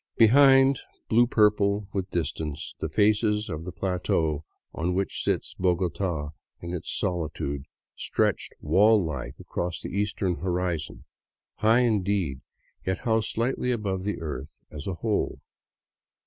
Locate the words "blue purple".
1.09-1.85